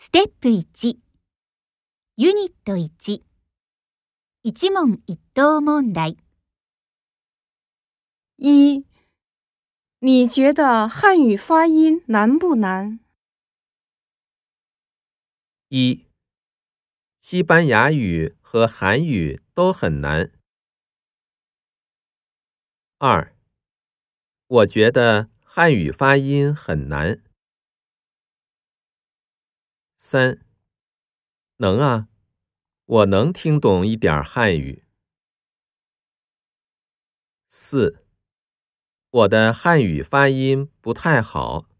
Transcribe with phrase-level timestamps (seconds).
[0.00, 0.98] ステップ1
[2.18, 3.22] ユニット1
[4.42, 6.18] 一問一答問題
[8.36, 8.84] 一，
[10.00, 13.00] 你觉得汉语发音难不难？
[15.68, 16.04] 一，
[17.18, 20.30] 西班牙语和韩语都很难。
[22.98, 23.34] 二，
[24.46, 27.22] 我觉得汉语发音很难。
[30.03, 30.43] 三，
[31.57, 32.07] 能啊，
[32.85, 34.83] 我能听懂一点汉语。
[37.47, 38.03] 四，
[39.11, 41.70] 我的汉语发音不太好。